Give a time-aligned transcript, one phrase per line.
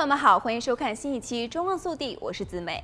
[0.00, 2.82] 朋友们好，欢迎收看新一期《中望速递》，我是子美。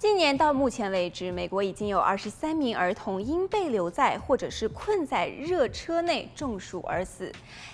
[0.00, 7.30] 今年到目前为止，美国已经有二十三名儿童因被留在或者是困在热车内中暑而死。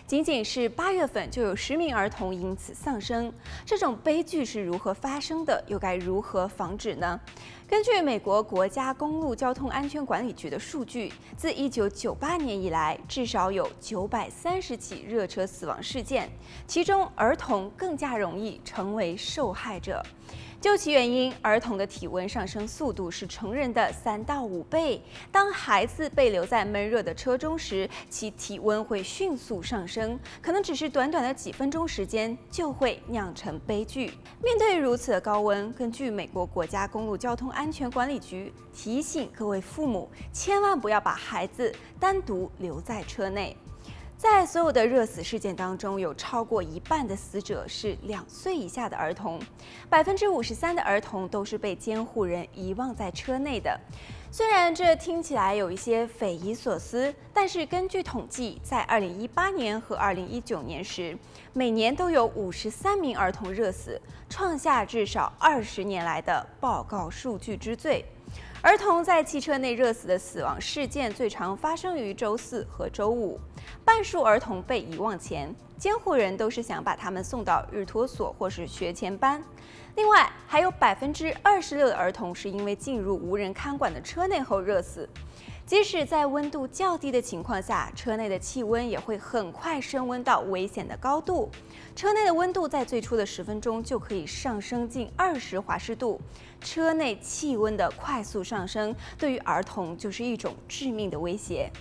[0.07, 3.32] 仅仅是八月份就有十名儿童因此丧生。
[3.64, 5.64] 这种悲剧是如何发生的？
[5.67, 7.18] 又该如何防止呢？
[7.73, 16.29] 根据美国国家公路交通安全管理局的数据，自一九九八年以来，至少有九百三十起热车死亡事件，
[16.66, 20.03] 其中儿童更加容易成为受害者。
[20.61, 25.02] 究其原因，儿童的体温上升速度是成人的三到五倍。
[25.32, 34.12] 当孩子被留在闷热的车中时，其体温会迅速上升，可能只是短短的几分钟时间就会酿成悲剧。
[34.41, 43.56] 面对如此的高温，根据美国国家公路交通安安全管理局提醒各位父母，千万不要把孩子单独留在车内。
[44.19, 49.41] 在所有的热死事件当中，有超过一半的死者是两岁以下的儿童，
[49.88, 53.78] 百分之五十三的儿童都是被监护人遗忘在车内的。
[54.32, 61.18] 虽然这听起来有一些匪夷所思，但是根据统计，在二零一八年和二零一九年时，
[61.52, 68.04] 每年都有五十三名儿童热死，创下至少二十年来的报告数据之最。
[68.60, 73.40] 儿童在汽车内热死的死亡事件最常发生于周四和周五。
[73.84, 79.42] 半数儿童被遗忘前，监护人都是想把他们送到日托所或是学前班。
[79.96, 85.08] 另外，还有百分之二十六的儿童是因为进入无人看管的车内后热死。
[85.73, 91.48] 即使在温度较低的情况下，车内的气温也会很快升温到危险的高度。
[91.97, 96.20] 车内的温度在最初的十分钟就可以上升近二十华氏度。
[96.61, 101.73] 车内气温的快速上升，对于儿童就是一种致命的威胁。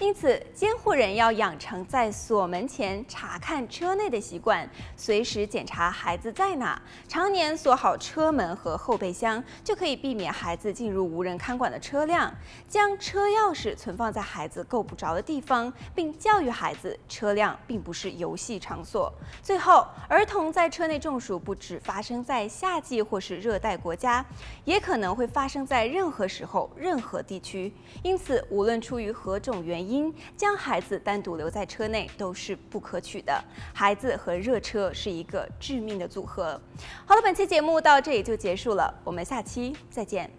[0.00, 12.32] 因此，监护人要养成在锁门前查看车内的习惯，随时检查孩子在哪，常年锁好车门和后备箱，就可以避免孩子进入无人看管的车辆。
[12.68, 19.12] 将车钥匙存放在孩子够不着的地方，并教育孩子，车辆并不是游戏场所。
[19.42, 24.24] 最后，儿童在车内中暑不只发生在夏季或是热带国家，
[24.64, 27.72] 也可能会发生在任何时候、任何地区。
[28.04, 33.42] 因此，无论出于何种原因，因将孩子单独留在车内都是不可取的。
[33.72, 36.60] 孩子和热车是一个致命的组合。
[37.06, 40.30] 好了，本期节目到这里就结束了，我们下期再见。